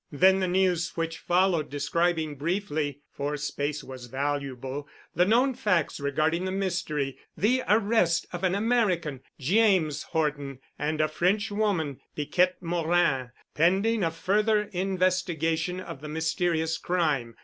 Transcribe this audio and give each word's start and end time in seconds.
Then 0.11 0.39
the 0.39 0.47
news 0.47 0.93
which 0.95 1.19
followed, 1.19 1.69
describing 1.69 2.33
briefly 2.35 3.01
(for 3.11 3.37
space 3.37 3.83
was 3.83 4.07
valuable) 4.07 4.89
the 5.13 5.25
known 5.25 5.53
facts 5.53 5.99
regarding 5.99 6.45
the 6.45 6.51
mystery, 6.51 7.19
the 7.37 7.61
arrest 7.69 8.25
of 8.33 8.43
an 8.43 8.55
American, 8.55 9.19
James 9.37 10.01
Horton, 10.01 10.57
and 10.79 11.01
a 11.01 11.07
French 11.07 11.51
woman, 11.51 11.99
Piquette 12.15 12.63
Morin, 12.63 13.29
pending 13.53 14.03
a 14.03 14.09
further 14.09 14.63
investigation 14.71 15.79
of 15.79 16.01
the 16.01 16.09
mysterious 16.09 16.79
crime. 16.79 17.35